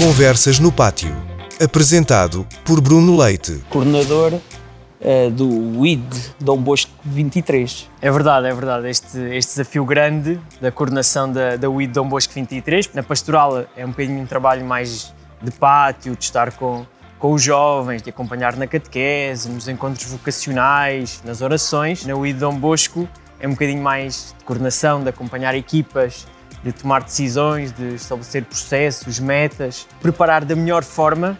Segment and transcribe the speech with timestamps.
[0.00, 1.14] Conversas no Pátio.
[1.62, 3.62] Apresentado por Bruno Leite.
[3.68, 4.32] coordenador
[4.98, 6.02] eh, do WID
[6.40, 7.86] Dom Bosco 23.
[8.00, 8.88] É verdade, é verdade.
[8.88, 12.94] Este, este desafio grande da coordenação da, da UID Dom Bosco 23.
[12.94, 16.86] Na pastoral é um bocadinho um trabalho mais de pátio, de estar com,
[17.18, 22.06] com os jovens, de acompanhar na catequese, nos encontros vocacionais, nas orações.
[22.06, 23.06] Na UID Dom Bosco
[23.38, 26.26] é um bocadinho mais de coordenação, de acompanhar equipas,
[26.62, 31.38] de tomar decisões, de estabelecer processos, metas, preparar da melhor forma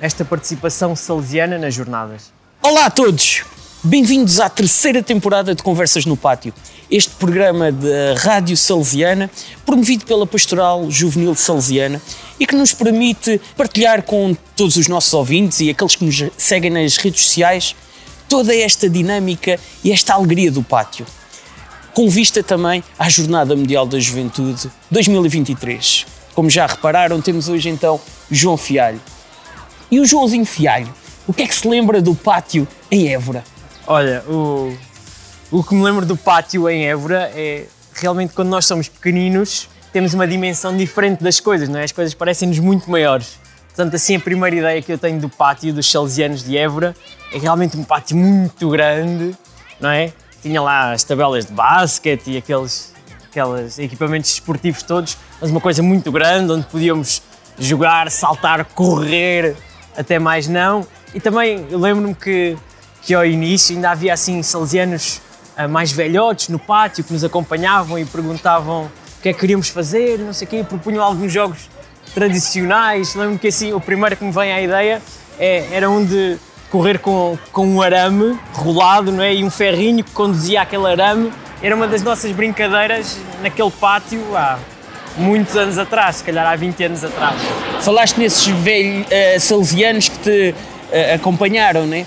[0.00, 2.32] esta participação salesiana nas jornadas.
[2.62, 3.44] Olá a todos!
[3.84, 6.52] Bem-vindos à terceira temporada de Conversas no Pátio.
[6.90, 9.30] Este programa da Rádio Salesiana,
[9.64, 12.00] promovido pela Pastoral Juvenil Salesiana
[12.40, 16.70] e que nos permite partilhar com todos os nossos ouvintes e aqueles que nos seguem
[16.70, 17.76] nas redes sociais
[18.28, 21.06] toda esta dinâmica e esta alegria do pátio.
[21.96, 26.04] Com vista também à Jornada Mundial da Juventude 2023.
[26.34, 27.98] Como já repararam, temos hoje então
[28.30, 29.00] João Fialho.
[29.90, 30.92] E o Joãozinho Fialho,
[31.26, 33.42] o que é que se lembra do pátio em Évora?
[33.86, 34.76] Olha, o,
[35.50, 40.12] o que me lembro do pátio em Évora é realmente quando nós somos pequeninos temos
[40.12, 41.84] uma dimensão diferente das coisas, não é?
[41.84, 43.38] As coisas parecem-nos muito maiores.
[43.68, 46.94] Portanto, assim, a primeira ideia que eu tenho do pátio dos Salesianos de Évora
[47.32, 49.34] é realmente um pátio muito grande,
[49.80, 50.12] não é?
[50.46, 52.94] Tinha lá as tabelas de basquete e aqueles,
[53.28, 57.20] aqueles equipamentos esportivos todos, mas uma coisa muito grande onde podíamos
[57.58, 59.56] jogar, saltar, correr,
[59.96, 60.86] até mais não.
[61.12, 62.56] E também lembro-me que,
[63.02, 65.20] que ao início ainda havia assim salesianos
[65.56, 69.68] ah, mais velhotes no pátio que nos acompanhavam e perguntavam o que é que queríamos
[69.68, 71.68] fazer, não sei o quê, propunham alguns jogos
[72.14, 73.16] tradicionais.
[73.16, 75.02] Lembro-me que assim, o primeiro que me vem à ideia
[75.40, 76.38] é, era um de
[76.76, 79.34] correr com, com um arame rolado não é?
[79.34, 81.32] e um ferrinho que conduzia aquele arame.
[81.62, 84.58] Era uma das nossas brincadeiras naquele pátio há
[85.16, 87.34] muitos anos atrás, se calhar há 20 anos atrás.
[87.80, 92.04] Falaste nesses velhos uh, salesianos que te uh, acompanharam, né?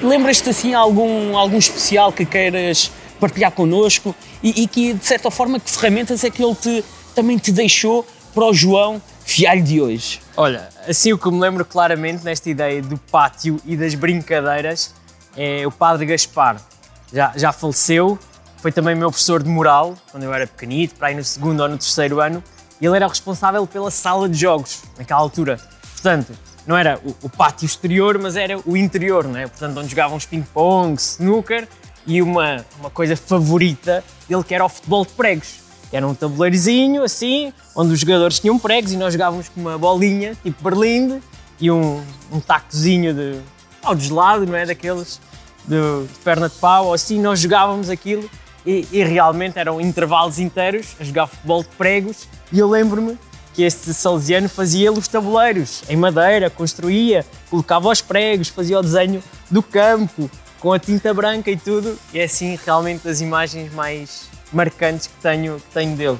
[0.00, 2.90] Lembras-te assim algum, algum especial que queiras
[3.20, 6.82] partilhar connosco e, e, que de certa forma que ferramentas é que ele te,
[7.14, 10.20] também te deixou para o João Fialho de hoje?
[10.36, 14.94] Olha, assim o que me lembro claramente nesta ideia do pátio e das brincadeiras
[15.36, 16.60] é o Padre Gaspar.
[17.12, 18.18] Já, já faleceu,
[18.58, 21.68] foi também meu professor de moral quando eu era pequenito, para aí no segundo ou
[21.68, 22.42] no terceiro ano,
[22.80, 25.58] e ele era o responsável pela sala de jogos naquela altura.
[25.92, 26.32] Portanto,
[26.66, 29.46] não era o, o pátio exterior, mas era o interior, não é?
[29.46, 31.68] Portanto, onde jogávamos ping-pong, snooker
[32.06, 35.61] e uma, uma coisa favorita dele que era o futebol de pregos.
[35.92, 40.36] Era um tabuleirozinho assim, onde os jogadores tinham pregos e nós jogávamos com uma bolinha,
[40.42, 41.20] tipo berlinde,
[41.60, 43.38] e um, um tacozinho de
[43.80, 44.64] pau de gelado, não é?
[44.64, 45.20] Daqueles
[45.66, 45.76] de,
[46.06, 48.28] de perna de pau, ou assim, nós jogávamos aquilo
[48.64, 52.28] e, e, realmente eram intervalos inteiros a jogar futebol de pregos.
[52.52, 53.18] E eu lembro-me
[53.54, 59.22] que este salesiano fazia os tabuleiros em madeira, construía, colocava os pregos, fazia o desenho
[59.50, 61.98] do campo com a tinta branca e tudo.
[62.14, 66.18] E é assim realmente as imagens mais marcantes que tenho, que tenho dele.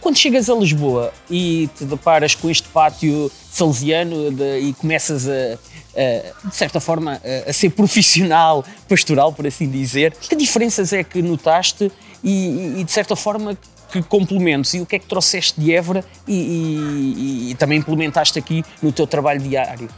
[0.00, 5.32] Quando chegas a Lisboa e te deparas com este pátio salesiano de, e começas a,
[5.32, 11.02] a, de certa forma, a, a, ser profissional pastoral, por assim dizer, que diferenças é
[11.02, 11.90] que notaste
[12.22, 13.58] e, e de certa forma,
[13.90, 18.38] que complementos e o que é que trouxeste de Évora e, e, e também implementaste
[18.38, 19.88] aqui no teu trabalho diário?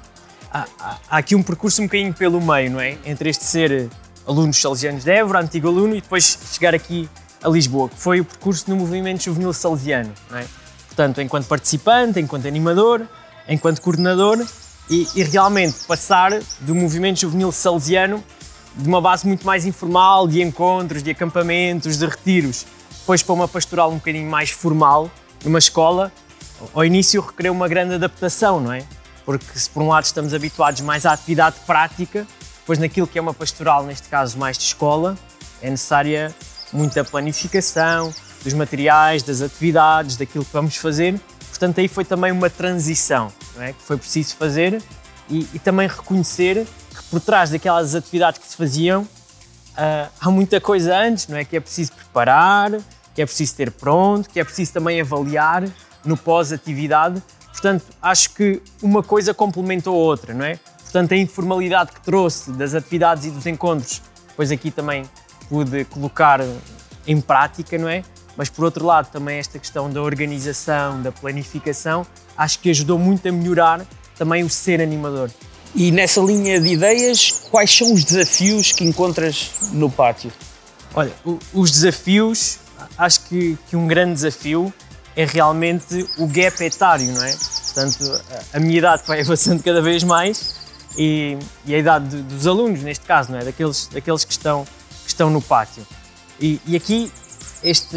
[0.53, 2.97] Há, há, há, aqui um percurso um bocadinho pelo meio, não é?
[3.05, 3.89] Entre este ser
[4.27, 7.09] alunos salesianos de Évora, antigo aluno, e depois chegar aqui
[7.43, 10.45] a Lisboa, que foi o percurso no movimento juvenil salesiano, é?
[10.89, 13.07] Portanto, enquanto participante, enquanto animador,
[13.49, 14.45] enquanto coordenador
[14.89, 18.23] e, e realmente passar do movimento juvenil salesiano
[18.77, 22.67] de uma base muito mais informal, de encontros, de acampamentos, de retiros,
[23.01, 25.11] depois para uma pastoral um bocadinho mais formal,
[25.45, 26.13] numa escola,
[26.75, 28.85] ao início requereu uma grande adaptação, não é?
[29.25, 32.27] Porque se por um lado estamos habituados mais à atividade prática,
[32.71, 35.19] depois naquilo que é uma pastoral, neste caso mais de escola,
[35.61, 36.33] é necessária
[36.73, 38.15] muita planificação
[38.45, 41.21] dos materiais, das atividades, daquilo que vamos fazer.
[41.49, 43.73] Portanto, aí foi também uma transição é?
[43.73, 44.81] que foi preciso fazer
[45.29, 50.61] e, e também reconhecer que por trás daquelas atividades que se faziam uh, há muita
[50.61, 51.45] coisa antes, não é?
[51.45, 52.71] Que é preciso preparar,
[53.13, 55.65] que é preciso ter pronto, que é preciso também avaliar
[56.05, 57.21] no pós-atividade.
[57.51, 60.57] Portanto, acho que uma coisa complementou a outra, não é?
[60.91, 65.05] Portanto, a informalidade que trouxe das atividades e dos encontros, depois aqui também
[65.49, 66.41] pude colocar
[67.07, 68.03] em prática, não é?
[68.37, 72.05] Mas por outro lado, também esta questão da organização, da planificação,
[72.37, 73.87] acho que ajudou muito a melhorar
[74.19, 75.31] também o ser animador.
[75.77, 80.33] E nessa linha de ideias, quais são os desafios que encontras no pátio?
[80.93, 81.13] Olha,
[81.55, 82.59] os desafios,
[82.99, 84.75] acho que, que um grande desafio
[85.15, 87.33] é realmente o gap etário, não é?
[87.33, 90.60] Portanto, a minha idade vai avançando cada vez mais
[90.97, 93.45] e, e a idade de, dos alunos, neste caso, não é?
[93.45, 95.87] Daqueles, daqueles que, estão, que estão no pátio.
[96.41, 97.13] E, e aqui,
[97.63, 97.97] este,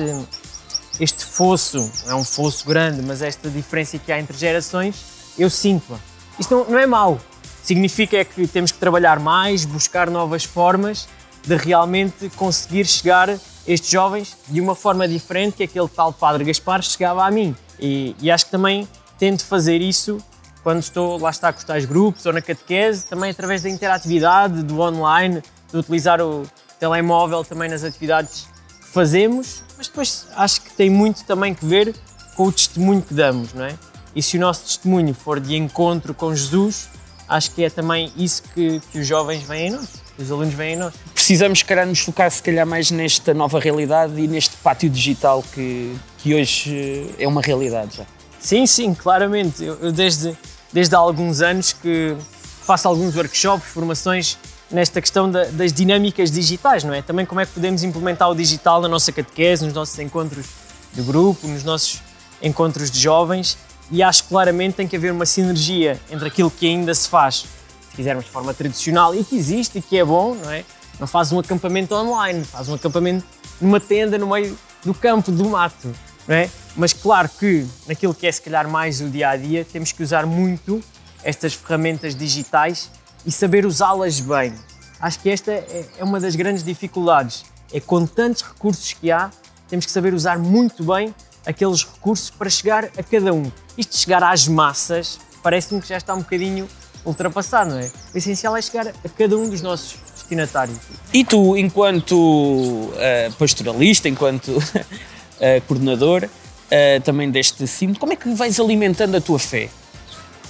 [1.00, 4.96] este fosso, é um fosso grande, mas esta diferença que há entre gerações,
[5.38, 5.98] eu sinto-a.
[6.40, 7.20] Isto não, não é mau.
[7.64, 11.08] Significa é que temos que trabalhar mais, buscar novas formas
[11.46, 16.44] de realmente conseguir chegar a estes jovens de uma forma diferente que aquele tal Padre
[16.44, 17.56] Gaspar chegava a mim.
[17.80, 18.88] E, e acho que também
[19.18, 20.18] tento fazer isso
[20.64, 24.64] quando estou lá está com os tais grupos ou na catequese, também através da interatividade,
[24.64, 26.48] do online, de utilizar o
[26.80, 28.48] telemóvel também nas atividades
[28.80, 31.94] que fazemos, mas depois acho que tem muito também que ver
[32.36, 33.76] com o testemunho que damos, não é?
[34.16, 36.88] E se o nosso testemunho for de encontro com Jesus,
[37.28, 39.88] acho que é também isso que, que os jovens veem em nós,
[40.18, 40.94] os alunos veem em nós.
[41.14, 45.44] Precisamos, se calhar, nos focar se calhar mais nesta nova realidade e neste pátio digital
[45.54, 48.06] que, que hoje é uma realidade já.
[48.40, 49.64] Sim, sim, claramente.
[49.64, 50.38] Eu, eu desde,
[50.74, 52.16] desde há alguns anos que
[52.64, 54.38] faço alguns workshops, formações
[54.72, 57.02] nesta questão da, das dinâmicas digitais, não é?
[57.02, 60.48] Também como é que podemos implementar o digital na nossa catequese, nos nossos encontros
[60.94, 62.02] de grupo, nos nossos
[62.42, 63.58] encontros de jovens
[63.92, 67.46] e acho claramente tem que haver uma sinergia entre aquilo que ainda se faz,
[67.90, 70.66] se quisermos de forma tradicional e que existe e que é bom, não é?
[71.00, 73.26] Não faz um acampamento online, faz um acampamento
[73.62, 75.94] numa tenda no meio do campo, do mato,
[76.28, 76.50] não é?
[76.76, 80.02] Mas claro que naquilo que é se calhar mais o dia a dia, temos que
[80.02, 80.84] usar muito
[81.24, 82.90] estas ferramentas digitais
[83.26, 84.54] e saber usá-las bem.
[85.00, 87.46] Acho que esta é, é uma das grandes dificuldades.
[87.72, 89.30] É com tantos recursos que há,
[89.68, 91.14] temos que saber usar muito bem
[91.46, 93.52] aqueles recursos para chegar a cada um.
[93.78, 96.68] Isto de chegar às massas parece-me que já está um bocadinho
[97.06, 97.92] ultrapassado, não é?
[98.14, 100.78] O essencial é chegar a cada um dos nossos destinatários.
[101.14, 106.30] E tu, enquanto uh, pastoralista, enquanto uh, coordenador
[106.74, 109.70] uh, também deste CIM, como é que vais alimentando a tua fé?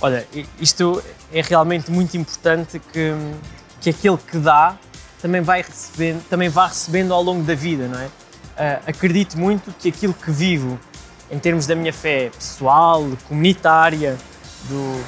[0.02, 0.26] Olha,
[0.60, 3.14] isto é realmente muito importante que,
[3.82, 4.78] que aquele que dá
[5.22, 8.06] também vai recebendo, também vá recebendo ao longo da vida, não é?
[8.06, 10.80] Uh, acredito muito que aquilo que vivo
[11.32, 14.18] em termos da minha fé pessoal, comunitária,
[14.70, 15.04] do,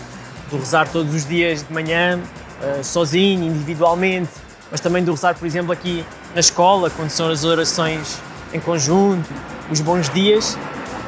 [0.50, 4.32] do rezar todos os dias de manhã, uh, sozinho, individualmente,
[4.72, 6.04] mas também do rezar, por exemplo, aqui
[6.34, 8.18] na escola, quando são as orações
[8.54, 9.30] em conjunto,
[9.70, 10.58] os bons dias,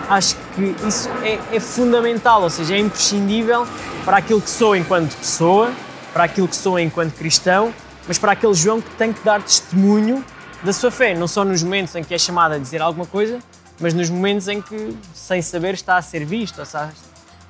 [0.10, 3.68] acho que isso é, é fundamental, ou seja, é imprescindível
[4.06, 5.72] para aquilo que sou enquanto pessoa,
[6.14, 7.74] para aquilo que sou enquanto cristão,
[8.08, 10.24] mas para aquele João que tem que dar testemunho
[10.64, 13.40] da sua fé, não só nos momentos em que é chamado a dizer alguma coisa,
[13.80, 16.92] mas nos momentos em que, sem saber, está a ser visto, está,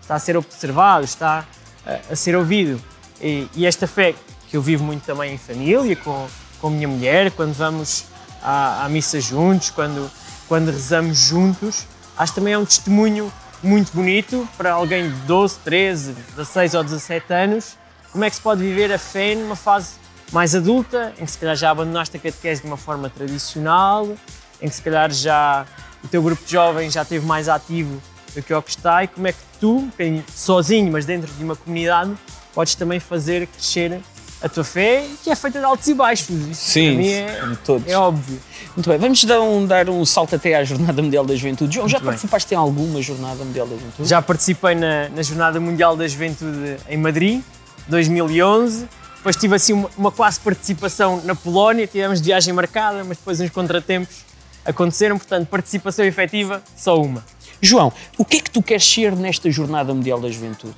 [0.09, 1.45] a ser observado, está
[1.85, 2.81] a, a ser ouvido.
[3.21, 4.13] E, e, esta fé
[4.49, 6.27] que eu vivo muito também em família, com,
[6.59, 8.05] com a minha mulher, quando vamos
[8.43, 10.11] à, à missa juntos, quando,
[10.47, 11.85] quando rezamos juntos,
[12.17, 13.31] acho também é um testemunho
[13.61, 17.77] muito bonito para alguém de 12, 13, 16 ou 17 anos,
[18.11, 19.95] como é que se pode viver a fé numa fase
[20.31, 24.07] mais adulta, em que se calhar já abandonaste a catequese de uma forma tradicional,
[24.61, 25.65] em que se calhar já
[26.03, 28.01] o teu grupo de jovens já esteve mais ativo
[28.35, 29.89] do que o que está e como é que tu,
[30.33, 32.15] sozinho, mas dentro de uma comunidade,
[32.53, 34.01] podes também fazer crescer
[34.41, 36.29] a tua fé, que é feita de altos e baixos.
[36.29, 37.87] Isso Sim, é, todos.
[37.87, 38.39] é óbvio.
[38.75, 41.73] Muito bem, vamos dar um, dar um salto até à Jornada Mundial da Juventude.
[41.73, 44.07] João, já participaste em alguma Jornada Mundial da Juventude?
[44.07, 47.41] Já participei na, na Jornada Mundial da Juventude em Madrid,
[47.87, 48.87] 2011.
[49.17, 53.49] Depois tive assim uma, uma, quase participação na Polónia, tivemos viagem marcada, mas depois uns
[53.49, 54.17] contratempos
[54.63, 57.25] aconteceram, portanto, participação efetiva, só uma.
[57.59, 60.75] João, o que é que tu queres ser nesta Jornada Mundial da Juventude?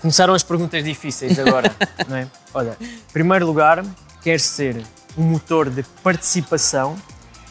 [0.00, 1.74] Começaram as perguntas difíceis agora,
[2.08, 2.28] não é?
[2.54, 3.84] Olha, em primeiro lugar,
[4.22, 4.82] quero ser
[5.16, 6.96] um motor de participação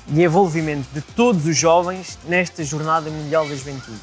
[0.07, 3.99] e envolvimento de todos os jovens nesta Jornada Mundial da Juventude.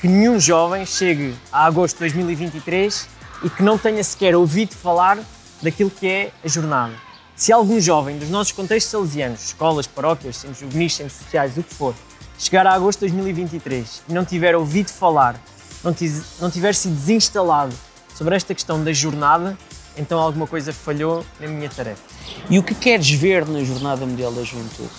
[0.00, 3.06] Que nenhum jovem chegue a agosto de 2023
[3.44, 5.18] e que não tenha sequer ouvido falar
[5.62, 6.94] daquilo que é a jornada.
[7.36, 11.74] Se algum jovem dos nossos contextos salesianos, escolas, paróquias, centros juvenis, centros sociais, o que
[11.74, 11.94] for,
[12.38, 15.38] chegar a agosto de 2023 e não tiver ouvido falar,
[15.82, 15.94] não,
[16.40, 17.74] não tiver sido desinstalado
[18.14, 19.56] sobre esta questão da jornada,
[19.96, 22.02] então alguma coisa falhou na minha tarefa.
[22.48, 24.90] E o que queres ver na Jornada Mundial da Juventude?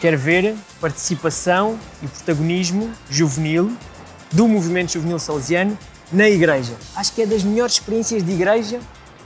[0.00, 3.76] Quero ver participação e protagonismo juvenil
[4.32, 5.76] do movimento juvenil salesiano
[6.12, 6.72] na igreja.
[6.96, 8.78] Acho que é das melhores experiências de igreja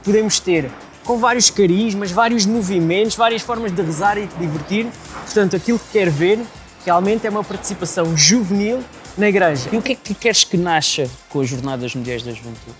[0.02, 0.70] que podemos ter,
[1.04, 4.86] com vários carismas, vários movimentos, várias formas de rezar e de divertir.
[5.24, 6.40] Portanto, aquilo que quero ver
[6.84, 8.82] realmente é uma participação juvenil
[9.16, 9.68] na igreja.
[9.72, 12.76] E o que é que queres que nasça com as Jornadas Mundiais da Juventude?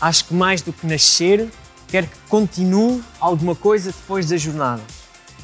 [0.00, 1.48] Acho que mais do que nascer,
[1.88, 4.82] quero que continue alguma coisa depois da jornada.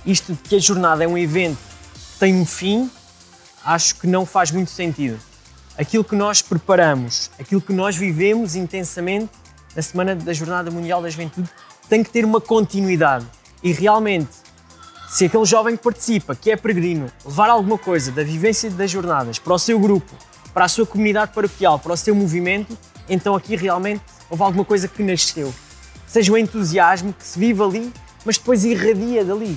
[0.07, 2.91] Isto de que a jornada é um evento que tem um fim,
[3.65, 5.19] acho que não faz muito sentido.
[5.77, 9.31] Aquilo que nós preparamos, aquilo que nós vivemos intensamente
[9.75, 11.49] na Semana da Jornada Mundial da Juventude
[11.89, 13.27] tem que ter uma continuidade.
[13.63, 14.44] E realmente,
[15.15, 19.39] se aquele jovem que participa, que é peregrino, levar alguma coisa da vivência das jornadas
[19.39, 20.13] para o seu grupo,
[20.53, 22.77] para a sua comunidade paroquial, para o seu movimento,
[23.09, 25.55] então aqui realmente houve alguma coisa que nasceu.
[26.05, 27.93] Seja o entusiasmo que se vive ali,
[28.25, 29.57] mas depois irradia dali.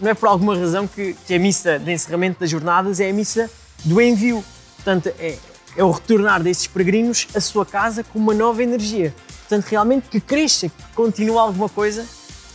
[0.00, 3.12] Não é por alguma razão que, que a missa de encerramento das jornadas é a
[3.12, 3.48] missa
[3.84, 4.44] do envio.
[4.74, 5.38] Portanto, é,
[5.76, 9.14] é o retornar desses peregrinos à sua casa com uma nova energia.
[9.46, 12.04] Portanto, realmente que cresça, que continue alguma coisa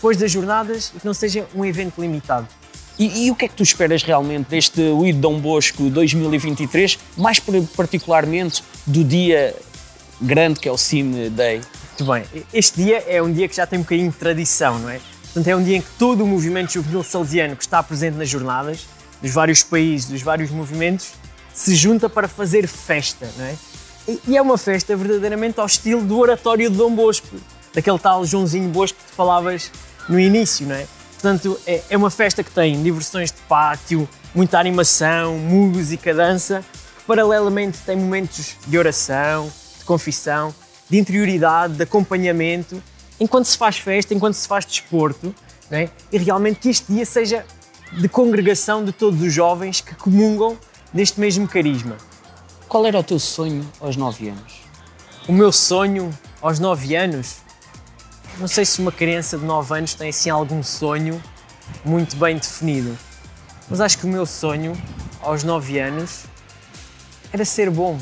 [0.03, 2.45] depois das jornadas e que não seja um evento limitado.
[2.99, 7.39] E, e, o que é que tu esperas realmente deste Uído Dom Bosco 2023, mais
[7.39, 9.55] particularmente do dia
[10.19, 11.61] grande que é o Cime Day?
[11.97, 14.89] Muito bem, este dia é um dia que já tem um bocadinho de tradição, não
[14.89, 14.99] é?
[15.23, 18.27] Portanto, é um dia em que todo o movimento juvenil salesiano que está presente nas
[18.27, 18.85] jornadas,
[19.21, 21.13] dos vários países, dos vários movimentos,
[21.53, 23.55] se junta para fazer festa, não é?
[24.27, 27.37] E é uma festa verdadeiramente ao estilo do oratório de Dom Bosco,
[27.73, 29.71] daquele tal Joãozinho Bosco que tu falavas
[30.07, 30.87] no início, não é?
[31.13, 36.63] Portanto, é, é uma festa que tem diversões de pátio, muita animação, música, dança,
[36.97, 40.53] que paralelamente tem momentos de oração, de confissão,
[40.89, 42.81] de interioridade, de acompanhamento,
[43.19, 45.33] enquanto se faz festa, enquanto se faz desporto,
[45.69, 45.89] não é?
[46.11, 47.45] e realmente que este dia seja
[47.93, 50.57] de congregação de todos os jovens que comungam
[50.91, 51.97] deste mesmo carisma.
[52.67, 54.61] Qual era o teu sonho aos 9 anos?
[55.27, 57.37] O meu sonho aos 9 anos?
[58.39, 61.21] Não sei se uma criança de 9 anos tem assim algum sonho
[61.85, 62.97] muito bem definido,
[63.69, 64.75] mas acho que o meu sonho
[65.21, 66.25] aos 9 anos
[67.31, 67.97] era ser bom.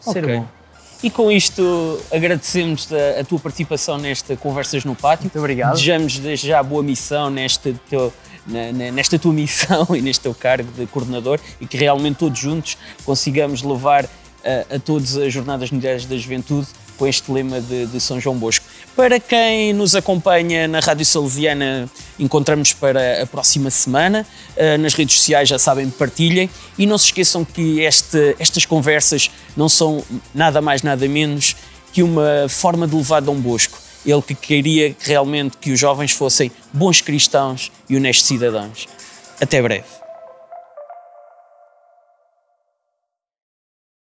[0.00, 0.36] Ser okay.
[0.38, 0.48] bom.
[1.02, 5.24] E com isto agradecemos a, a, tua participação nesta Conversas no Pátio.
[5.24, 5.72] Muito obrigado.
[5.72, 8.12] Desejamos desde já boa missão nesta, teu,
[8.46, 13.62] nesta tua missão e neste teu cargo de coordenador e que realmente todos juntos consigamos
[13.62, 14.06] levar
[14.44, 16.66] a, a todas as Jornadas Mundiais da Juventude
[16.98, 18.66] com este lema de, de, São João Bosco.
[18.96, 21.88] Para quem nos acompanha na Rádio Salesiana,
[22.18, 24.26] encontramos para a próxima semana.
[24.56, 26.50] Uh, nas redes sociais, já sabem, partilhem.
[26.76, 31.54] E não se esqueçam que este, estas conversas não são nada mais, nada menos
[31.92, 33.78] que uma forma de levar Dom Bosco.
[34.04, 38.86] Ele que queria realmente que os jovens fossem bons cristãos e honestos cidadãos.
[39.40, 39.97] Até breve.